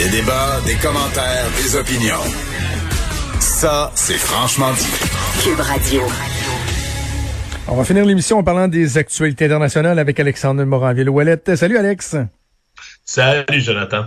Des 0.00 0.08
débats, 0.08 0.58
des 0.64 0.76
commentaires, 0.76 1.44
des 1.62 1.76
opinions. 1.76 2.24
Ça, 3.38 3.92
c'est 3.94 4.16
franchement 4.16 4.72
dit. 4.72 4.88
Cube 5.44 5.60
Radio. 5.60 6.00
On 7.68 7.76
va 7.76 7.84
finir 7.84 8.06
l'émission 8.06 8.38
en 8.38 8.42
parlant 8.42 8.66
des 8.66 8.96
actualités 8.96 9.44
internationales 9.44 9.98
avec 9.98 10.18
Alexandre 10.18 10.64
Moranville-Ouellette. 10.64 11.54
Salut 11.54 11.76
Alex. 11.76 12.16
Salut 13.04 13.60
Jonathan. 13.60 14.06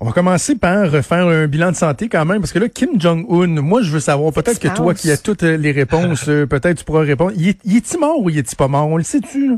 On 0.00 0.04
va 0.04 0.12
commencer 0.12 0.54
par 0.56 0.90
faire 0.90 1.26
un 1.28 1.46
bilan 1.46 1.70
de 1.70 1.76
santé 1.76 2.10
quand 2.10 2.26
même, 2.26 2.40
parce 2.40 2.52
que 2.52 2.58
là, 2.58 2.68
Kim 2.68 3.00
Jong-un, 3.00 3.62
moi 3.62 3.80
je 3.80 3.90
veux 3.90 4.00
savoir, 4.00 4.34
peut-être 4.34 4.58
que 4.58 4.68
toi 4.68 4.92
qui 4.92 5.10
as 5.10 5.16
toutes 5.16 5.42
les 5.42 5.72
réponses, 5.72 6.28
euh, 6.28 6.44
peut-être 6.44 6.76
tu 6.76 6.84
pourras 6.84 7.04
répondre. 7.04 7.32
Il 7.36 7.48
est-il 7.48 7.98
mort 7.98 8.20
ou 8.20 8.28
il 8.28 8.36
est-il 8.36 8.54
pas 8.54 8.68
mort? 8.68 8.86
On 8.86 8.98
le 8.98 9.02
sait-tu? 9.02 9.52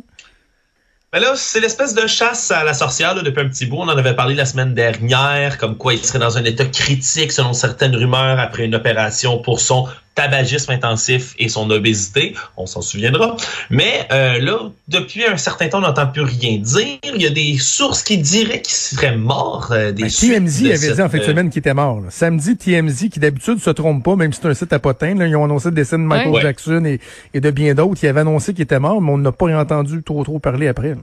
Ben 1.13 1.21
là, 1.21 1.35
c'est 1.37 1.61
l'espèce 1.61 1.93
de 1.93 2.07
chasse 2.07 2.51
à 2.51 2.65
la 2.65 2.73
sorcière 2.73 3.15
là, 3.15 3.21
depuis 3.21 3.43
un 3.43 3.49
petit 3.51 3.67
bout. 3.67 3.77
On 3.77 3.83
en 3.83 3.99
avait 3.99 4.17
parlé 4.17 4.35
la 4.35 4.47
semaine 4.47 4.73
dernière, 4.73 5.59
comme 5.59 5.77
quoi 5.77 5.93
il 5.93 6.03
serait 6.03 6.19
dans 6.19 6.39
un 6.39 6.45
état 6.45 6.65
critique 6.65 7.33
selon 7.33 7.53
certaines 7.53 7.95
rumeurs 7.95 8.41
après 8.41 8.65
une 8.65 8.75
opération 8.75 9.37
pour 9.37 9.61
son 9.61 9.87
tabagisme 10.15 10.73
intensif 10.73 11.35
et 11.39 11.49
son 11.49 11.71
obésité. 11.71 12.35
On 12.57 12.67
s'en 12.67 12.83
souviendra. 12.83 13.37
Mais 13.71 14.07
euh, 14.13 14.39
là, 14.41 14.71
depuis 14.89 15.25
un 15.25 15.37
certain 15.37 15.69
temps, 15.69 15.79
on 15.79 15.83
n'entend 15.83 16.07
plus 16.07 16.23
rien 16.23 16.59
dire. 16.59 16.99
Il 17.15 17.23
y 17.23 17.27
a 17.27 17.31
des 17.31 17.57
sources 17.59 18.03
qui 18.03 18.19
diraient 18.19 18.63
qu'il 18.63 18.75
serait 18.75 19.17
mort. 19.17 19.69
Euh, 19.73 19.93
des 19.93 20.05
ben, 20.05 20.11
TMZ 20.11 20.67
avait 20.67 20.95
dit 20.95 21.03
en 21.03 21.09
fin 21.09 21.19
de 21.19 21.23
euh, 21.23 21.27
semaine 21.27 21.51
qu'il 21.51 21.61
était 21.61 21.75
mort. 21.75 22.03
Samedi, 22.11 22.57
TMZ, 22.57 23.09
qui 23.11 23.21
d'habitude 23.21 23.59
se 23.59 23.71
trompe 23.71 24.05
pas, 24.05 24.17
même 24.17 24.33
si 24.33 24.41
c'est 24.43 24.49
un 24.49 24.55
site 24.55 24.73
à 24.73 24.79
potin, 24.79 25.15
là, 25.15 25.27
ils 25.27 25.37
ont 25.37 25.45
annoncé 25.45 25.69
le 25.69 25.75
décès 25.75 25.97
de 25.97 26.03
Michael 26.03 26.43
Jackson 26.43 26.85
et, 26.85 27.01
et, 27.35 27.41
de 27.41 27.51
bien 27.51 27.75
d'autres. 27.75 28.03
Ils 28.03 28.09
avaient 28.09 28.21
annoncé 28.21 28.53
qu'il 28.53 28.63
était 28.63 28.81
mort, 28.81 29.01
mais 29.01 29.13
on 29.13 29.19
n'a 29.19 29.33
pas 29.33 29.47
entendu 29.47 30.03
trop 30.03 30.23
trop 30.25 30.39
parler 30.39 30.69
après. 30.69 30.95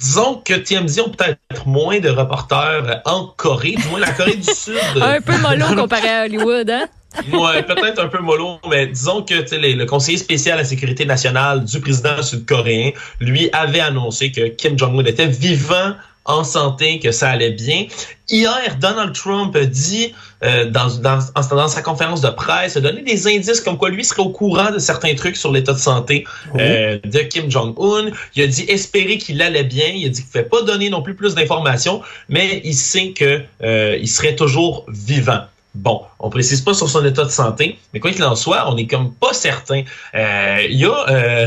Disons 0.00 0.40
que 0.44 0.54
TMZ 0.54 1.00
ont 1.00 1.10
peut-être 1.10 1.66
moins 1.66 1.98
de 1.98 2.08
reporters 2.08 3.02
en 3.04 3.26
Corée, 3.36 3.74
du 3.76 3.88
moins 3.88 3.98
la 3.98 4.12
Corée 4.12 4.36
du 4.36 4.42
Sud. 4.54 4.74
un 5.00 5.20
peu 5.20 5.36
mollo 5.38 5.74
comparé 5.74 6.08
à 6.08 6.24
Hollywood, 6.24 6.70
hein? 6.70 6.86
Ouais, 7.32 7.62
peut-être 7.62 8.02
un 8.02 8.08
peu 8.08 8.20
mollo, 8.20 8.58
mais 8.68 8.86
disons 8.86 9.22
que 9.22 9.34
le 9.34 9.84
conseiller 9.84 10.18
spécial 10.18 10.58
à 10.58 10.62
la 10.62 10.64
sécurité 10.64 11.04
nationale 11.04 11.64
du 11.64 11.80
président 11.80 12.22
sud-coréen, 12.22 12.92
lui, 13.20 13.50
avait 13.52 13.80
annoncé 13.80 14.32
que 14.32 14.48
Kim 14.48 14.78
Jong-un 14.78 15.04
était 15.04 15.26
vivant 15.26 15.94
en 16.28 16.44
santé, 16.44 17.00
que 17.00 17.10
ça 17.10 17.30
allait 17.30 17.52
bien. 17.52 17.86
Hier, 18.28 18.76
Donald 18.78 19.14
Trump 19.14 19.56
a 19.56 19.64
dit 19.64 20.12
euh, 20.44 20.66
dans, 20.66 20.94
dans, 20.98 21.18
dans, 21.50 21.68
sa 21.68 21.80
conférence 21.80 22.20
de 22.20 22.28
presse, 22.28 22.76
a 22.76 22.80
donné 22.80 23.00
des 23.00 23.26
indices 23.26 23.62
comme 23.62 23.78
quoi 23.78 23.88
lui 23.88 24.04
serait 24.04 24.22
au 24.22 24.28
courant 24.28 24.70
de 24.70 24.78
certains 24.78 25.14
trucs 25.14 25.38
sur 25.38 25.50
l'état 25.50 25.72
de 25.72 25.78
santé 25.78 26.26
euh, 26.56 26.98
de 27.02 27.18
Kim 27.20 27.50
Jong-un. 27.50 28.10
Il 28.36 28.42
a 28.42 28.46
dit 28.46 28.66
espérer 28.68 29.16
qu'il 29.16 29.40
allait 29.40 29.64
bien. 29.64 29.86
Il 29.86 30.04
a 30.04 30.08
dit 30.10 30.20
qu'il 30.20 30.38
ne 30.38 30.44
pouvait 30.44 30.44
pas 30.44 30.62
donner 30.62 30.90
non 30.90 31.00
plus 31.00 31.14
plus 31.14 31.34
d'informations, 31.34 32.02
mais 32.28 32.60
il 32.62 32.74
sait 32.74 33.12
que 33.12 33.40
euh, 33.62 33.96
il 33.98 34.08
serait 34.08 34.36
toujours 34.36 34.84
vivant. 34.88 35.44
Bon, 35.78 36.02
on 36.18 36.28
précise 36.28 36.60
pas 36.60 36.74
sur 36.74 36.88
son 36.88 37.04
état 37.04 37.24
de 37.24 37.30
santé, 37.30 37.78
mais 37.94 38.00
quoi 38.00 38.10
qu'il 38.10 38.24
en 38.24 38.34
soit, 38.34 38.68
on 38.68 38.76
est 38.76 38.88
comme 38.88 39.14
pas 39.14 39.32
certain. 39.32 39.84
Euh, 40.14 40.66
il 40.68 40.76
y 40.76 40.84
a 40.84 41.46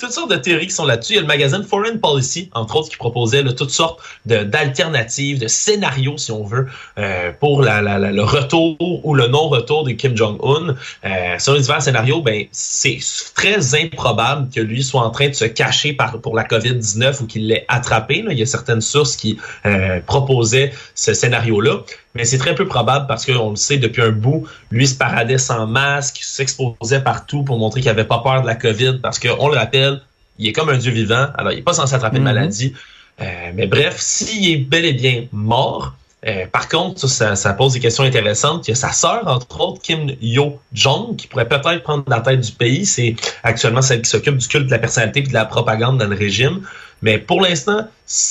toutes 0.00 0.12
sortes 0.12 0.30
de 0.30 0.36
théories 0.36 0.66
qui 0.66 0.74
sont 0.74 0.86
là-dessus. 0.86 1.12
Il 1.12 1.16
y 1.16 1.18
a 1.18 1.22
le 1.22 1.26
magazine 1.26 1.62
Foreign 1.62 2.00
Policy, 2.00 2.48
entre 2.54 2.76
autres, 2.76 2.88
qui 2.88 2.96
proposait 2.96 3.44
toutes 3.54 3.70
sortes 3.70 4.00
d'alternatives, 4.24 5.38
de, 5.38 5.46
scénarios, 5.46 6.16
si 6.16 6.32
on 6.32 6.44
veut, 6.44 6.66
euh, 6.98 7.30
pour 7.38 7.62
le 7.62 8.22
retour 8.22 8.76
ou 8.80 9.14
le 9.14 9.28
non-retour 9.28 9.84
de 9.84 9.92
Kim 9.92 10.16
Jong-un. 10.16 10.74
Euh, 11.04 11.38
sur 11.38 11.54
les 11.54 11.60
divers 11.60 11.82
scénarios, 11.82 12.22
ben, 12.22 12.46
c'est 12.50 12.98
très 13.34 13.74
improbable 13.74 14.48
que 14.54 14.60
lui 14.60 14.82
soit 14.82 15.02
en 15.02 15.10
train 15.10 15.28
de 15.28 15.34
se 15.34 15.44
cacher 15.44 15.96
pour 16.22 16.34
la 16.34 16.44
COVID-19 16.44 17.22
ou 17.22 17.26
qu'il 17.26 17.46
l'ait 17.48 17.66
attrapé. 17.68 18.22
Là. 18.22 18.32
Il 18.32 18.38
y 18.38 18.42
a 18.42 18.46
certaines 18.46 18.80
sources 18.80 19.16
qui 19.16 19.38
euh, 19.66 20.00
proposaient 20.06 20.72
ce 20.94 21.12
scénario-là. 21.12 21.80
Mais 22.14 22.24
c'est 22.24 22.38
très 22.38 22.54
peu 22.54 22.66
probable 22.66 23.06
parce 23.06 23.24
qu'on 23.24 23.50
le 23.50 23.56
sait 23.56 23.78
depuis 23.78 24.02
un 24.02 24.10
bout, 24.10 24.46
lui 24.70 24.86
se 24.86 24.96
paradait 24.96 25.38
sans 25.38 25.66
masque, 25.66 26.20
s'exposait 26.22 27.00
partout 27.00 27.44
pour 27.44 27.58
montrer 27.58 27.80
qu'il 27.80 27.90
avait 27.90 28.04
pas 28.04 28.18
peur 28.18 28.42
de 28.42 28.46
la 28.46 28.56
COVID 28.56 28.98
parce 29.00 29.18
qu'on 29.18 29.48
le 29.48 29.56
rappelle, 29.56 30.00
il 30.38 30.48
est 30.48 30.52
comme 30.52 30.70
un 30.70 30.78
dieu 30.78 30.90
vivant, 30.90 31.28
alors 31.36 31.52
il 31.52 31.60
est 31.60 31.62
pas 31.62 31.74
censé 31.74 31.94
attraper 31.94 32.16
de 32.16 32.22
mhm. 32.22 32.24
maladie. 32.24 32.74
Euh, 33.20 33.52
mais 33.54 33.66
bref, 33.66 33.96
s'il 33.98 34.50
est 34.50 34.56
bel 34.56 34.84
et 34.84 34.92
bien 34.92 35.26
mort, 35.32 35.94
euh, 36.26 36.46
par 36.46 36.68
contre, 36.68 37.06
ça, 37.08 37.34
ça, 37.34 37.52
pose 37.54 37.74
des 37.74 37.80
questions 37.80 38.04
intéressantes. 38.04 38.68
Il 38.68 38.72
y 38.72 38.72
a 38.72 38.76
sa 38.76 38.92
sœur, 38.92 39.26
entre 39.26 39.60
autres, 39.60 39.80
Kim 39.80 40.14
Yo-jong, 40.20 41.16
qui 41.16 41.26
pourrait 41.26 41.48
peut-être 41.48 41.82
prendre 41.82 42.04
la 42.08 42.20
tête 42.20 42.40
du 42.40 42.52
pays. 42.52 42.84
C'est 42.84 43.16
actuellement 43.42 43.82
celle 43.82 44.02
qui 44.02 44.10
s'occupe 44.10 44.36
du 44.36 44.46
culte 44.46 44.66
de 44.66 44.70
la 44.70 44.78
personnalité 44.78 45.20
et 45.20 45.22
de 45.22 45.32
la 45.32 45.46
propagande 45.46 45.98
dans 45.98 46.08
le 46.08 46.16
régime. 46.16 46.62
Mais 47.02 47.18
pour 47.18 47.40
l'instant, 47.40 47.86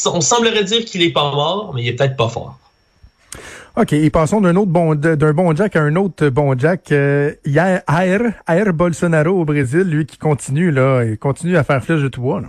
on 0.05 0.21
semblerait 0.21 0.63
dire 0.63 0.85
qu'il 0.85 1.01
est 1.01 1.11
pas 1.11 1.31
mort, 1.31 1.73
mais 1.73 1.83
il 1.83 1.87
est 1.87 1.93
peut-être 1.93 2.15
pas 2.15 2.29
fort. 2.29 2.59
OK, 3.77 3.93
et 3.93 4.09
passons 4.09 4.41
d'un 4.41 4.55
autre 4.55 4.71
bon 4.71 4.95
d'un 4.95 5.33
bon 5.33 5.55
Jack 5.55 5.75
à 5.75 5.81
un 5.81 5.95
autre 5.95 6.29
bon 6.29 6.57
Jack. 6.57 6.91
Euh, 6.91 7.33
hier, 7.45 7.81
Air, 7.87 8.73
Bolsonaro 8.73 9.41
au 9.41 9.45
Brésil, 9.45 9.81
lui 9.81 10.05
qui 10.05 10.17
continue 10.17 10.71
là, 10.71 11.03
il 11.03 11.17
continue 11.17 11.55
à 11.55 11.63
faire 11.63 11.83
flèche 11.83 12.01
de 12.01 12.07
tout 12.07 12.21
bois. 12.21 12.41
Là. 12.41 12.47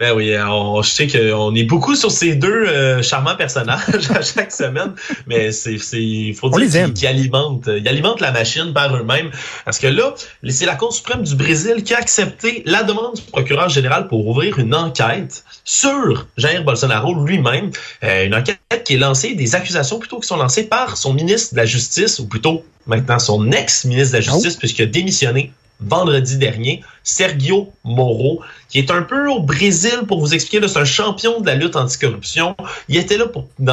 Ben 0.00 0.12
oui, 0.14 0.32
on, 0.38 0.80
je 0.80 0.90
sais 0.90 1.08
qu'on 1.08 1.52
est 1.56 1.64
beaucoup 1.64 1.96
sur 1.96 2.12
ces 2.12 2.36
deux 2.36 2.68
euh, 2.68 3.02
charmants 3.02 3.34
personnages 3.34 4.08
à 4.14 4.22
chaque 4.22 4.52
semaine, 4.52 4.94
mais 5.26 5.50
c'est, 5.50 5.78
c'est, 5.78 6.32
faut 6.34 6.50
dire 6.50 6.94
qu'ils 6.94 7.06
alimentent, 7.08 7.66
ils 7.66 7.88
alimentent 7.88 8.20
la 8.20 8.30
machine 8.30 8.72
par 8.72 8.94
eux-mêmes. 8.94 9.32
Parce 9.64 9.80
que 9.80 9.88
là, 9.88 10.14
c'est 10.48 10.66
la 10.66 10.76
Cour 10.76 10.92
suprême 10.92 11.24
du 11.24 11.34
Brésil 11.34 11.82
qui 11.82 11.94
a 11.94 11.98
accepté 11.98 12.62
la 12.64 12.84
demande 12.84 13.16
du 13.16 13.22
procureur 13.22 13.70
général 13.70 14.06
pour 14.06 14.24
ouvrir 14.28 14.60
une 14.60 14.72
enquête 14.72 15.44
sur 15.64 16.28
Jair 16.36 16.62
Bolsonaro 16.62 17.24
lui-même, 17.24 17.72
euh, 18.04 18.26
une 18.26 18.36
enquête 18.36 18.60
qui 18.84 18.94
est 18.94 18.98
lancée, 18.98 19.34
des 19.34 19.56
accusations 19.56 19.98
plutôt 19.98 20.20
qui 20.20 20.28
sont 20.28 20.36
lancées 20.36 20.68
par 20.68 20.96
son 20.96 21.12
ministre 21.12 21.54
de 21.54 21.58
la 21.58 21.66
Justice, 21.66 22.20
ou 22.20 22.28
plutôt 22.28 22.64
maintenant 22.86 23.18
son 23.18 23.50
ex-ministre 23.50 24.12
de 24.12 24.18
la 24.18 24.20
Justice, 24.20 24.54
oh. 24.54 24.60
puisqu'il 24.60 24.82
a 24.82 24.86
démissionné 24.86 25.52
vendredi 25.80 26.36
dernier, 26.36 26.82
Sergio 27.04 27.72
Moro, 27.84 28.40
qui 28.68 28.78
est 28.78 28.90
un 28.90 29.02
peu 29.02 29.28
au 29.28 29.40
Brésil 29.40 30.00
pour 30.06 30.20
vous 30.20 30.34
expliquer, 30.34 30.66
c'est 30.66 30.78
un 30.78 30.84
champion 30.84 31.40
de 31.40 31.46
la 31.46 31.54
lutte 31.54 31.76
anticorruption. 31.76 32.56
Il 32.88 32.96
était 32.96 33.16
là 33.16 33.26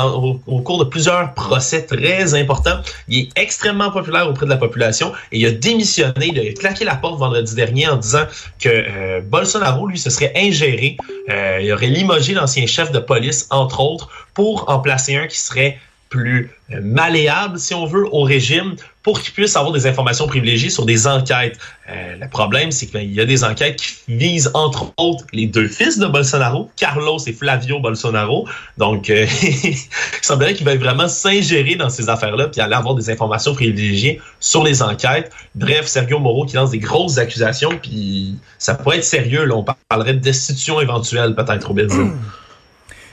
au, 0.05 0.59
cours 0.61 0.79
de 0.79 0.85
plusieurs 0.85 1.33
procès 1.33 1.85
très 1.85 2.33
importants. 2.33 2.79
Il 3.07 3.19
est 3.19 3.29
extrêmement 3.35 3.91
populaire 3.91 4.29
auprès 4.29 4.45
de 4.45 4.51
la 4.51 4.57
population 4.57 5.11
et 5.31 5.39
il 5.39 5.45
a 5.45 5.51
démissionné, 5.51 6.27
il 6.27 6.39
a 6.39 6.53
claqué 6.53 6.85
la 6.85 6.95
porte 6.95 7.19
vendredi 7.19 7.55
dernier 7.55 7.87
en 7.87 7.97
disant 7.97 8.25
que 8.59 8.69
euh, 8.69 9.21
Bolsonaro, 9.21 9.87
lui, 9.87 9.97
se 9.97 10.09
serait 10.09 10.33
ingéré. 10.35 10.97
Euh, 11.29 11.59
il 11.61 11.71
aurait 11.73 11.87
limogé 11.87 12.33
l'ancien 12.33 12.65
chef 12.67 12.91
de 12.91 12.99
police, 12.99 13.47
entre 13.49 13.81
autres, 13.81 14.09
pour 14.33 14.69
en 14.69 14.79
placer 14.79 15.15
un 15.15 15.27
qui 15.27 15.39
serait 15.39 15.79
plus 16.09 16.51
malléable, 16.69 17.59
si 17.59 17.73
on 17.73 17.85
veut, 17.85 18.05
au 18.11 18.23
régime 18.23 18.75
pour 19.05 19.21
qu'il 19.21 19.33
puisse 19.33 19.55
avoir 19.55 19.71
des 19.71 19.85
informations 19.85 20.25
privilégiées 20.25 20.71
sur 20.71 20.83
des 20.83 21.05
enquêtes. 21.05 21.59
Euh, 21.89 22.15
le 22.19 22.27
problème, 22.27 22.71
c'est 22.71 22.87
qu'il 22.87 23.13
y 23.13 23.21
a 23.21 23.25
des 23.25 23.43
enquêtes 23.43 23.75
qui 23.75 23.95
visent, 24.07 24.49
entre 24.55 24.93
autres, 24.97 25.25
les 25.31 25.45
deux 25.45 25.67
fils 25.67 25.99
de 25.99 26.07
Bolsonaro, 26.07 26.71
Carlos 26.75 27.19
et 27.27 27.31
Flavio 27.31 27.79
Bolsonaro. 27.79 28.47
Donc, 28.79 29.11
euh, 29.11 29.27
il 29.43 29.75
semblerait 30.23 30.55
qu'il 30.55 30.65
veuille 30.65 30.79
vraiment 30.79 31.07
s'ingérer 31.07 31.75
dans 31.75 31.89
ces 31.89 32.09
affaires-là 32.09 32.47
puis 32.47 32.61
aller 32.61 32.73
avoir 32.73 32.95
des 32.95 33.11
informations 33.11 33.53
privilégiées 33.53 34.19
sur 34.39 34.63
les 34.63 34.81
enquêtes. 34.81 35.31
Bref, 35.53 35.85
Sergio 35.85 36.17
Moro 36.17 36.47
qui 36.47 36.55
lance 36.55 36.71
des 36.71 36.79
grosses 36.79 37.19
accusations, 37.19 37.77
puis 37.79 38.35
ça 38.57 38.73
pourrait 38.73 38.97
être 38.97 39.03
sérieux. 39.03 39.45
Là, 39.45 39.53
on 39.55 39.65
parlerait 39.87 40.15
de 40.15 40.19
destitution 40.19 40.81
éventuelle, 40.81 41.35
peut-être, 41.35 41.69
au. 41.69 41.75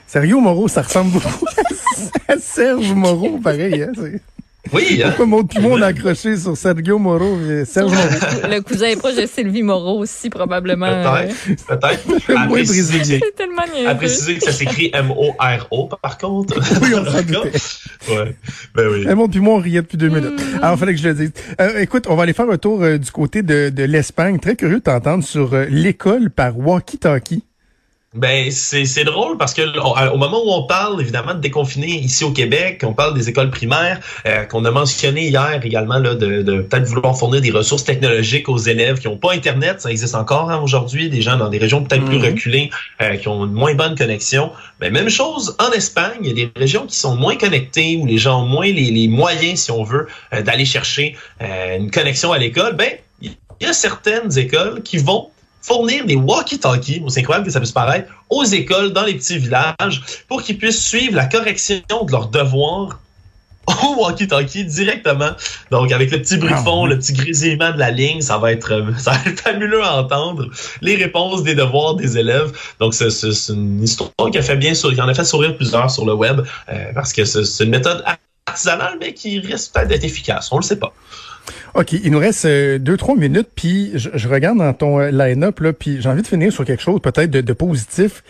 Sergio 0.07 0.41
Moreau, 0.41 0.69
ça 0.69 0.81
ressemble 0.81 1.11
beaucoup 1.11 1.45
Serge 2.41 2.93
Moreau, 2.93 3.39
pareil. 3.39 3.83
Hein, 3.83 3.93
oui. 4.73 5.03
Hein? 5.03 5.13
Pourquoi 5.17 5.43
le 5.57 5.61
monde 5.61 5.83
a 5.83 5.87
accroché 5.87 6.37
sur 6.37 6.57
Sergio 6.57 6.99
Moreau 6.99 7.39
et 7.51 7.65
Serge 7.65 7.93
Moreau? 7.93 8.49
Le 8.49 8.61
cousin 8.61 8.87
est 8.87 8.97
proche 8.97 9.17
de 9.17 9.27
Sylvie 9.27 9.63
Moreau 9.63 9.99
aussi, 9.99 10.31
probablement. 10.31 10.87
Peut-être. 10.87 11.67
Peut-être. 11.67 12.33
À, 12.43 12.47
préciser, 12.47 13.05
c'est 13.05 13.37
tellement 13.37 13.63
à 13.87 13.95
préciser 13.95 14.37
que 14.37 14.45
ça 14.45 14.53
s'écrit 14.53 14.91
M-O-R-O, 14.95 15.89
par 16.01 16.17
contre. 16.19 16.55
Oui, 16.83 16.95
on 16.95 17.05
s'en 17.05 17.23
doutait. 17.23 17.53
Ouais. 18.09 18.37
Ben 18.75 18.89
oui. 18.89 19.07
Et 19.09 19.29
puis 19.29 19.41
moi, 19.41 19.55
on 19.55 19.59
riait 19.59 19.83
depuis 19.83 19.99
deux 19.99 20.09
minutes. 20.09 20.33
Alors, 20.39 20.61
mm. 20.61 20.65
Alors, 20.65 20.79
fallait 20.79 20.95
que 20.95 21.01
je 21.01 21.09
le 21.09 21.15
dise. 21.15 21.33
Euh, 21.61 21.81
écoute, 21.81 22.07
on 22.09 22.17
va 22.17 22.23
aller 22.23 22.33
faire 22.33 22.49
un 22.49 22.57
tour 22.57 22.83
euh, 22.83 22.99
du 22.99 23.11
côté 23.11 23.43
de, 23.43 23.69
de 23.69 23.85
l'Espagne. 23.85 24.39
Très 24.39 24.57
curieux 24.57 24.79
de 24.79 24.83
t'entendre 24.83 25.25
sur 25.25 25.53
euh, 25.53 25.67
l'école 25.69 26.31
par 26.31 26.59
walkie-talkie. 26.59 27.43
Ben 28.15 28.51
c'est 28.51 29.05
drôle 29.05 29.39
parce 29.39 29.55
que 29.55 29.63
au 30.13 30.19
moment 30.19 30.43
où 30.45 30.51
on 30.51 30.65
parle 30.65 31.01
évidemment 31.01 31.33
de 31.33 31.41
déconfiner 31.41 31.87
ici 31.87 32.25
au 32.25 32.31
Québec, 32.31 32.83
on 32.87 32.93
parle 32.93 33.15
des 33.15 33.31
écoles 33.31 33.49
primaires, 33.49 34.01
euh, 34.27 34.45
qu'on 34.45 34.67
a 34.67 34.71
mentionné 34.71 35.29
hier 35.29 35.59
également 35.65 35.99
là, 35.99 36.15
de, 36.15 36.43
de 36.43 36.61
peut-être 36.61 36.85
vouloir 36.85 37.17
fournir 37.17 37.41
des 37.41 37.51
ressources 37.51 37.85
technologiques 37.85 38.51
aux 38.51 38.59
élèves 38.59 38.99
qui 38.99 39.09
n'ont 39.09 39.17
pas 39.17 39.33
internet, 39.33 39.81
ça 39.81 39.91
existe 39.91 40.15
encore 40.15 40.51
hein, 40.51 40.61
aujourd'hui, 40.63 41.09
des 41.09 41.23
gens 41.23 41.39
dans 41.39 41.49
des 41.49 41.57
régions 41.57 41.83
peut-être 41.83 42.05
plus 42.05 42.19
mhm. 42.19 42.25
reculées 42.25 42.71
euh, 43.01 43.17
qui 43.17 43.29
ont 43.29 43.47
une 43.47 43.53
moins 43.53 43.75
bonne 43.75 43.97
connexion. 43.97 44.53
Ben, 44.79 44.93
même 44.93 45.09
chose 45.09 45.57
en 45.59 45.71
Espagne, 45.73 46.19
il 46.21 46.29
y 46.29 46.31
a 46.33 46.35
des 46.35 46.53
régions 46.55 46.87
qui 46.87 46.97
sont 46.97 47.17
moins 47.17 47.37
connectées 47.37 47.97
où 47.97 48.05
les 48.05 48.19
gens 48.19 48.43
ont 48.43 48.47
moins 48.47 48.67
les, 48.67 48.91
les 48.91 49.09
moyens, 49.09 49.59
si 49.59 49.71
on 49.71 49.85
veut, 49.85 50.07
euh, 50.35 50.43
d'aller 50.43 50.67
chercher 50.67 51.17
une 51.41 51.91
connexion 51.91 52.33
à 52.33 52.39
l'école. 52.39 52.77
Ben 52.77 52.91
il 53.23 53.67
y 53.67 53.67
a 53.67 53.73
certaines 53.73 54.37
écoles 54.39 54.83
qui 54.83 54.99
vont 54.99 55.31
fournir 55.63 56.05
des 56.05 56.17
walkie-talkies, 56.17 57.03
c'est 57.09 57.21
incroyable 57.21 57.47
que 57.47 57.53
ça 57.53 57.61
puisse 57.61 57.73
paraître, 57.73 58.13
aux 58.29 58.45
écoles 58.45 58.93
dans 58.93 59.05
les 59.05 59.15
petits 59.15 59.39
villages 59.39 60.03
pour 60.29 60.43
qu'ils 60.43 60.59
puissent 60.59 60.85
suivre 60.85 61.17
la 61.17 61.27
correction 61.27 61.81
de 62.07 62.13
leurs 62.13 62.29
devoirs 62.29 62.99
au 63.85 64.03
walkie-talkie 64.03 64.65
directement. 64.65 65.31
Donc, 65.71 65.93
avec 65.93 66.11
le 66.11 66.21
petit 66.21 66.37
bruit 66.37 66.55
fond, 66.65 66.87
le 66.87 66.99
petit 66.99 67.13
grésillement 67.13 67.73
de 67.73 67.79
la 67.79 67.91
ligne, 67.91 68.21
ça 68.21 68.39
va 68.39 68.53
être, 68.53 68.73
euh, 68.73 68.93
ça 68.99 69.13
va 69.13 69.31
être 69.31 69.41
fabuleux 69.41 69.83
à 69.83 69.99
entendre. 69.99 70.49
Les 70.81 70.97
réponses 70.97 71.43
des 71.43 71.55
devoirs 71.55 71.95
des 71.95 72.19
élèves. 72.19 72.53
Donc, 72.81 72.95
c'est 72.95 73.09
une 73.51 73.83
histoire 73.83 74.11
qui 74.33 74.39
a 74.39 74.43
fait 74.43 74.57
bien, 74.57 74.73
qui 74.73 75.01
en 75.01 75.09
a 75.09 75.15
fait 75.15 75.25
sourire 75.25 75.57
plusieurs 75.57 75.91
sur 75.91 76.05
le 76.05 76.15
web, 76.15 76.41
euh, 76.69 76.93
parce 76.95 77.13
que 77.13 77.25
c'est 77.25 77.65
une 77.65 77.71
méthode 77.71 78.03
artisanale, 78.47 78.97
mais 79.01 79.15
qui 79.15 79.39
risque 79.39 79.73
peut-être 79.73 79.89
d'être 79.89 80.05
efficace. 80.05 80.51
On 80.51 80.57
le 80.57 80.63
sait 80.63 80.79
pas. 80.79 80.93
OK, 81.75 81.93
il 81.93 82.11
nous 82.11 82.19
reste 82.19 82.45
euh, 82.45 82.79
deux, 82.79 82.97
trois 82.97 83.17
minutes, 83.17 83.49
puis 83.55 83.93
je, 83.95 84.29
regarde 84.29 84.59
dans 84.59 84.73
ton 84.75 85.01
euh, 85.01 85.11
line-up, 85.11 85.61
là, 85.61 85.73
puis 85.73 86.01
j'ai 86.01 86.09
envie 86.09 86.23
de 86.23 86.27
finir 86.27 86.53
sur 86.53 86.65
quelque 86.65 86.83
chose 86.83 87.01
peut-être 87.01 87.31
de, 87.31 87.53
positif. 87.53 88.23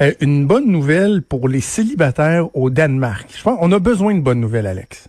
Euh, 0.00 0.12
une 0.20 0.46
bonne 0.46 0.66
nouvelle 0.66 1.22
pour 1.22 1.48
les 1.48 1.60
célibataires 1.60 2.54
au 2.54 2.70
Danemark. 2.70 3.28
Je 3.36 3.42
pense 3.42 3.58
qu'on 3.58 3.72
a 3.72 3.78
besoin 3.78 4.14
de 4.14 4.20
bonnes 4.20 4.40
nouvelles, 4.40 4.66
Alex. 4.66 5.08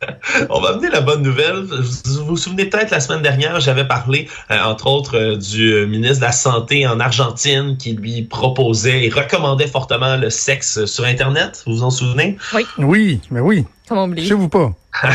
On 0.50 0.60
va 0.60 0.70
amener 0.70 0.90
la 0.90 1.00
bonne 1.00 1.22
nouvelle. 1.22 1.62
Vous 1.62 2.24
vous 2.24 2.36
souvenez 2.36 2.66
peut-être 2.66 2.90
la 2.90 2.98
semaine 2.98 3.22
dernière, 3.22 3.60
j'avais 3.60 3.86
parlé, 3.86 4.28
entre 4.50 4.88
autres, 4.88 5.36
du 5.36 5.86
ministre 5.86 6.18
de 6.18 6.24
la 6.24 6.32
Santé 6.32 6.88
en 6.88 6.98
Argentine 6.98 7.76
qui 7.76 7.92
lui 7.92 8.22
proposait 8.22 9.04
et 9.04 9.10
recommandait 9.10 9.68
fortement 9.68 10.16
le 10.16 10.28
sexe 10.28 10.86
sur 10.86 11.04
Internet. 11.04 11.62
Vous 11.66 11.76
vous 11.76 11.82
en 11.84 11.90
souvenez? 11.90 12.36
Oui. 12.52 12.66
Oui, 12.78 13.20
mais 13.30 13.40
oui. 13.40 13.64
Comment 13.88 14.04
oublier? 14.04 14.26
Je 14.26 14.34
vous 14.34 14.48
pas. 14.48 14.72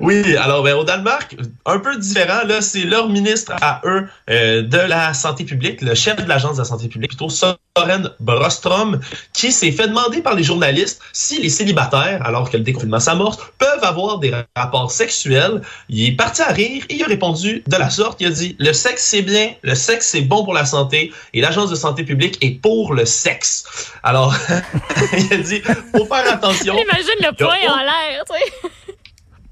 Oui, 0.00 0.36
alors 0.36 0.62
ben, 0.62 0.74
au 0.74 0.84
Danemark, 0.84 1.36
un 1.64 1.78
peu 1.78 1.96
différent, 1.96 2.44
là, 2.46 2.60
c'est 2.60 2.84
leur 2.84 3.08
ministre 3.08 3.52
à 3.62 3.80
eux 3.84 4.06
euh, 4.28 4.62
de 4.62 4.76
la 4.76 5.14
santé 5.14 5.44
publique, 5.44 5.80
le 5.80 5.94
chef 5.94 6.16
de 6.16 6.28
l'agence 6.28 6.56
de 6.56 6.58
la 6.58 6.64
santé 6.66 6.88
publique, 6.88 7.10
plutôt 7.10 7.30
Soren 7.30 8.10
Brostrom, 8.20 9.00
qui 9.32 9.52
s'est 9.52 9.72
fait 9.72 9.88
demander 9.88 10.20
par 10.20 10.34
les 10.34 10.42
journalistes 10.42 11.00
si 11.12 11.40
les 11.40 11.48
célibataires, 11.48 12.20
alors 12.26 12.50
que 12.50 12.58
le 12.58 12.62
déconfinement 12.62 13.00
s'amorce, 13.00 13.38
peuvent 13.58 13.82
avoir 13.82 14.18
des 14.18 14.32
rapports 14.54 14.90
sexuels. 14.90 15.62
Il 15.88 16.08
est 16.08 16.16
parti 16.16 16.42
à 16.42 16.52
rire 16.52 16.84
et 16.90 16.96
il 16.96 17.02
a 17.02 17.06
répondu 17.06 17.62
de 17.66 17.76
la 17.76 17.88
sorte, 17.88 18.20
il 18.20 18.26
a 18.26 18.30
dit 18.30 18.56
le 18.58 18.74
sexe 18.74 19.04
c'est 19.04 19.22
bien, 19.22 19.54
le 19.62 19.74
sexe 19.74 20.08
c'est 20.08 20.20
bon 20.20 20.44
pour 20.44 20.52
la 20.52 20.66
santé 20.66 21.12
et 21.32 21.40
l'agence 21.40 21.70
de 21.70 21.74
santé 21.74 22.04
publique 22.04 22.36
est 22.42 22.60
pour 22.60 22.92
le 22.92 23.06
sexe. 23.06 23.64
Alors, 24.02 24.34
il 25.18 25.32
a 25.32 25.38
dit 25.38 25.62
faut 25.96 26.04
faire 26.04 26.30
attention. 26.30 26.74
Imagine 26.74 27.20
le 27.20 27.34
point 27.34 27.56
en 27.68 27.78
l'air, 27.78 28.24
tu 28.28 28.34
sais. 28.34 28.70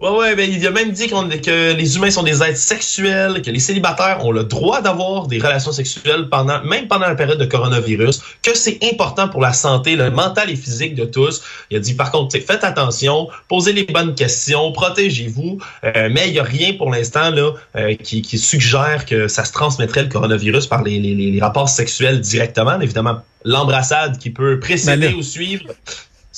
Ouais, 0.00 0.10
ouais, 0.10 0.36
ben, 0.36 0.48
il 0.48 0.64
a 0.64 0.70
même 0.70 0.92
dit 0.92 1.08
que 1.08 1.72
les 1.72 1.96
humains 1.96 2.12
sont 2.12 2.22
des 2.22 2.40
êtres 2.40 2.56
sexuels, 2.56 3.42
que 3.42 3.50
les 3.50 3.58
célibataires 3.58 4.24
ont 4.24 4.30
le 4.30 4.44
droit 4.44 4.80
d'avoir 4.80 5.26
des 5.26 5.40
relations 5.40 5.72
sexuelles 5.72 6.28
pendant, 6.28 6.62
même 6.62 6.86
pendant 6.86 7.08
la 7.08 7.16
période 7.16 7.38
de 7.38 7.44
coronavirus, 7.44 8.22
que 8.44 8.56
c'est 8.56 8.78
important 8.84 9.28
pour 9.28 9.40
la 9.40 9.52
santé, 9.52 9.96
le 9.96 10.12
mental 10.12 10.50
et 10.50 10.56
physique 10.56 10.94
de 10.94 11.04
tous. 11.04 11.42
Il 11.72 11.78
a 11.78 11.80
dit, 11.80 11.94
par 11.94 12.12
contre, 12.12 12.38
faites 12.38 12.62
attention, 12.62 13.26
posez 13.48 13.72
les 13.72 13.82
bonnes 13.82 14.14
questions, 14.14 14.70
protégez-vous, 14.70 15.58
euh, 15.82 16.08
mais 16.12 16.28
il 16.28 16.32
n'y 16.32 16.38
a 16.38 16.44
rien 16.44 16.74
pour 16.74 16.92
l'instant 16.92 17.32
là 17.32 17.54
euh, 17.74 17.96
qui, 17.96 18.22
qui, 18.22 18.38
suggère 18.38 19.04
que 19.04 19.26
ça 19.26 19.44
se 19.44 19.52
transmettrait 19.52 20.04
le 20.04 20.08
coronavirus 20.10 20.68
par 20.68 20.84
les, 20.84 21.00
les, 21.00 21.14
les 21.16 21.40
rapports 21.40 21.68
sexuels 21.68 22.20
directement. 22.20 22.80
Évidemment, 22.80 23.22
l'embrassade 23.44 24.18
qui 24.18 24.30
peut 24.30 24.60
précéder 24.60 25.08
ou 25.08 25.22
suivre, 25.22 25.64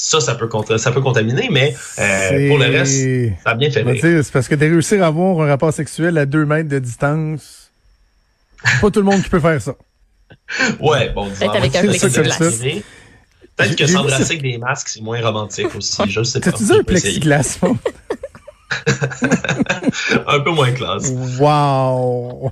ça, 0.01 0.19
ça 0.19 0.35
peut, 0.35 0.49
ça 0.79 0.93
peut 0.93 1.03
contaminer, 1.03 1.51
mais 1.53 1.77
euh, 1.99 2.49
pour 2.49 2.59
le 2.59 2.65
reste, 2.65 3.37
ça 3.45 3.51
a 3.51 3.55
bien 3.55 3.71
fait 3.71 3.85
C'est 4.23 4.33
parce 4.33 4.49
que 4.49 4.55
de 4.55 4.65
réussir 4.65 5.03
à 5.05 5.09
avoir 5.09 5.41
un 5.43 5.47
rapport 5.47 5.73
sexuel 5.75 6.17
à 6.17 6.25
deux 6.25 6.47
mètres 6.47 6.71
de 6.71 6.79
distance, 6.79 7.71
pas 8.81 8.91
tout 8.91 9.01
le 9.01 9.05
monde 9.05 9.23
qui 9.23 9.29
peut 9.29 9.41
faire 9.41 9.61
ça. 9.61 9.75
Ouais, 10.81 11.11
bon, 11.11 11.29
Peut-être 11.29 11.55
avec 11.55 11.77
un 11.77 11.83
plexiglas. 11.83 12.39
Peut-être 13.57 13.77
que 13.77 13.87
s'embrasser 13.87 14.23
avec 14.23 14.43
des 14.43 14.59
masques, 14.59 14.89
c'est 14.89 15.03
moins 15.03 15.21
romantique 15.21 15.75
aussi. 15.77 16.03
Je 16.09 16.23
sais 16.23 16.41
pas. 16.41 16.51
T'as-tu 16.51 16.73
un 16.73 16.83
plexiglas, 16.83 17.59
Un 20.27 20.41
peu 20.41 20.51
moins 20.51 20.73
classe. 20.73 21.13
Wow! 21.39 22.51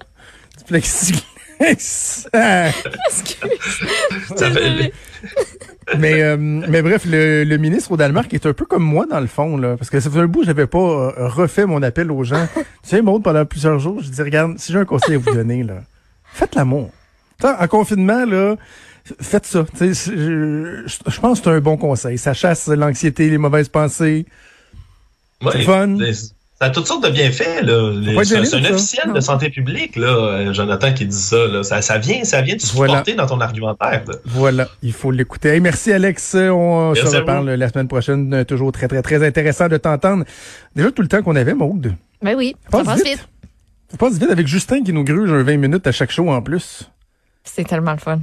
Du 0.58 0.64
plexiglas. 0.64 1.22
mais, 5.98 6.22
euh, 6.22 6.36
mais 6.38 6.82
bref, 6.82 7.04
le, 7.06 7.44
le, 7.44 7.58
ministre 7.58 7.92
au 7.92 7.96
Danemark 7.96 8.32
est 8.32 8.46
un 8.46 8.52
peu 8.52 8.64
comme 8.64 8.84
moi 8.84 9.06
dans 9.06 9.20
le 9.20 9.26
fond, 9.26 9.56
là, 9.56 9.76
parce 9.76 9.90
que 9.90 10.00
ça 10.00 10.10
faisait 10.10 10.20
un 10.20 10.26
bout, 10.26 10.44
j'avais 10.44 10.66
pas 10.66 10.78
euh, 10.78 11.28
refait 11.28 11.66
mon 11.66 11.82
appel 11.82 12.12
aux 12.12 12.22
gens. 12.22 12.46
tu 12.54 12.62
sais, 12.82 13.02
Maud, 13.02 13.22
pendant 13.22 13.44
plusieurs 13.44 13.78
jours, 13.78 14.00
je 14.00 14.08
dis, 14.08 14.22
regarde, 14.22 14.58
si 14.58 14.72
j'ai 14.72 14.78
un 14.78 14.84
conseil 14.84 15.16
à 15.16 15.18
vous 15.18 15.34
donner, 15.34 15.62
là, 15.62 15.82
faites 16.24 16.54
l'amour. 16.54 16.90
En 17.42 17.68
confinement, 17.68 18.24
là, 18.24 18.56
faites 19.20 19.46
ça. 19.46 19.64
Je, 19.80 20.82
je, 20.86 21.20
pense 21.20 21.40
que 21.40 21.44
c'est 21.44 21.50
un 21.50 21.60
bon 21.60 21.76
conseil. 21.76 22.18
Ça 22.18 22.34
chasse 22.34 22.68
l'anxiété, 22.68 23.30
les 23.30 23.38
mauvaises 23.38 23.68
pensées. 23.68 24.26
c'est 25.52 25.62
fun. 25.62 25.98
Ça 26.60 26.66
a 26.66 26.70
toutes 26.70 26.88
sortes 26.88 27.04
de 27.04 27.10
bienfaits. 27.10 27.62
Là. 27.62 28.24
C'est 28.24 28.56
un 28.56 28.64
officiel 28.64 29.12
de 29.12 29.20
santé 29.20 29.48
publique, 29.48 29.94
là, 29.94 30.08
euh, 30.08 30.52
Jonathan, 30.52 30.92
qui 30.92 31.06
dit 31.06 31.16
ça, 31.16 31.46
là. 31.46 31.62
Ça, 31.62 31.82
ça 31.82 31.98
vient, 31.98 32.24
ça 32.24 32.42
vient 32.42 32.56
de 32.56 32.60
supporter 32.60 33.14
dans 33.14 33.26
ton 33.26 33.40
argumentaire. 33.40 34.02
Voilà, 34.24 34.68
il 34.82 34.92
faut 34.92 35.12
l'écouter. 35.12 35.60
merci 35.60 35.92
Alex, 35.92 36.34
on 36.34 36.94
se 36.96 37.16
reparle 37.16 37.50
la 37.50 37.68
semaine 37.68 37.86
prochaine. 37.86 38.44
Toujours 38.44 38.72
très, 38.72 38.88
très, 38.88 39.02
très 39.02 39.24
intéressant 39.24 39.68
de 39.68 39.76
t'entendre. 39.76 40.24
Déjà 40.74 40.90
tout 40.90 41.02
le 41.02 41.08
temps 41.08 41.22
qu'on 41.22 41.36
avait, 41.36 41.54
Maude. 41.54 41.94
Ben 42.22 42.34
oui, 42.36 42.56
ça 42.72 42.82
passe, 42.82 43.04
vite. 43.04 43.28
Ça 43.90 43.96
passe 43.96 44.18
vite 44.18 44.30
avec 44.30 44.48
Justin 44.48 44.82
qui 44.82 44.92
nous 44.92 45.04
gruge 45.04 45.30
un 45.30 45.44
20 45.44 45.56
minutes 45.58 45.86
à 45.86 45.92
chaque 45.92 46.10
show 46.10 46.28
en 46.28 46.42
plus. 46.42 46.90
C'est 47.44 47.64
tellement 47.64 47.92
le 47.92 47.98
fun. 47.98 48.20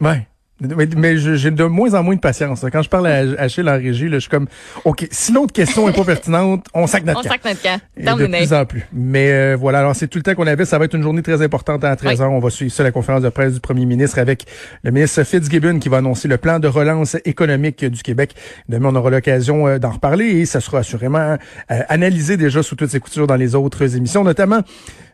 Ouais. 0.00 0.26
Mais, 0.60 1.16
j'ai 1.16 1.50
de 1.50 1.64
moins 1.64 1.94
en 1.94 2.02
moins 2.02 2.14
de 2.14 2.20
patience. 2.20 2.64
Quand 2.70 2.82
je 2.82 2.88
parle 2.88 3.06
à 3.06 3.22
Achille 3.38 3.68
en 3.68 3.76
régie, 3.76 4.08
là, 4.08 4.16
je 4.16 4.20
suis 4.20 4.30
comme, 4.30 4.46
OK, 4.84 5.06
si 5.10 5.32
l'autre 5.32 5.52
question 5.52 5.88
est 5.88 5.92
pas 5.92 6.04
pertinente, 6.04 6.66
on 6.74 6.86
sac 6.86 7.04
notre 7.04 7.22
camp. 7.22 7.28
On 7.28 7.30
sac 7.30 7.44
notre 7.44 7.62
camp. 7.62 8.16
de 8.18 8.26
plus 8.26 8.52
en 8.52 8.64
plus. 8.66 8.86
Mais 8.92 9.30
euh, 9.32 9.56
voilà, 9.58 9.78
alors 9.78 9.96
c'est 9.96 10.08
tout 10.08 10.18
le 10.18 10.22
temps 10.22 10.34
qu'on 10.34 10.46
avait. 10.46 10.64
Ça 10.64 10.78
va 10.78 10.84
être 10.84 10.94
une 10.94 11.02
journée 11.02 11.22
très 11.22 11.40
importante 11.42 11.84
à 11.84 11.94
13h. 11.94 12.24
On 12.24 12.40
va 12.40 12.50
suivre 12.50 12.72
ça, 12.72 12.82
la 12.82 12.92
conférence 12.92 13.22
de 13.22 13.28
presse 13.28 13.54
du 13.54 13.60
premier 13.60 13.86
ministre 13.86 14.18
avec 14.18 14.44
le 14.82 14.90
ministre 14.90 15.22
Fitzgibbon 15.24 15.78
qui 15.78 15.88
va 15.88 15.98
annoncer 15.98 16.28
le 16.28 16.36
plan 16.36 16.58
de 16.58 16.68
relance 16.68 17.16
économique 17.24 17.84
du 17.84 18.02
Québec. 18.02 18.34
Demain, 18.68 18.90
on 18.90 18.96
aura 18.96 19.10
l'occasion 19.10 19.66
euh, 19.66 19.78
d'en 19.78 19.90
reparler 19.90 20.26
et 20.26 20.46
ça 20.46 20.60
sera 20.60 20.78
assurément 20.78 21.36
euh, 21.70 21.80
analysé 21.88 22.36
déjà 22.36 22.62
sous 22.62 22.76
toutes 22.76 22.90
ses 22.90 23.00
coutures 23.00 23.26
dans 23.26 23.36
les 23.36 23.54
autres 23.54 23.96
émissions, 23.96 24.24
notamment 24.24 24.62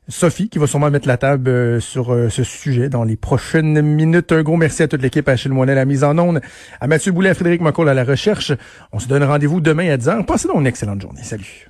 Sophie 0.09 0.49
qui 0.49 0.59
va 0.59 0.67
sûrement 0.67 0.91
mettre 0.91 1.09
la 1.09 1.17
table 1.17 1.49
euh, 1.49 1.81
sur 1.81 2.13
euh, 2.13 2.29
ce 2.29 2.45
sujet 2.45 2.89
dans 2.89 3.05
les 3.05 3.17
prochaines 3.17 3.81
minutes. 3.83 4.33
Un 4.33 4.43
gros 4.43 4.57
merci 4.57 4.83
à 4.83 4.89
toute 4.89 5.03
l'équipe, 5.03 5.29
à 5.29 5.33
Achille 5.33 5.51
Moinet 5.51 5.73
à 5.73 5.77
la 5.77 5.85
mise 5.85 6.05
en 6.05 6.17
onde, 6.19 6.41
à 6.81 6.87
Mathieu 6.87 7.13
Boulet, 7.13 7.31
à 7.31 7.35
Frédéric 7.35 7.61
Mocoll 7.61 7.89
à 7.89 7.95
la 7.95 8.05
recherche. 8.05 8.53
On 8.93 8.99
se 8.99 9.09
donne 9.09 9.25
rendez-vous 9.25 9.61
demain 9.61 9.91
à 9.91 9.97
10h. 9.97 10.25
Passez 10.25 10.49
donc 10.49 10.61
une 10.61 10.67
excellente 10.67 11.01
journée. 11.01 11.23
Salut. 11.23 11.69